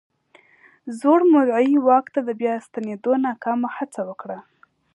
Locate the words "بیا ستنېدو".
2.41-3.11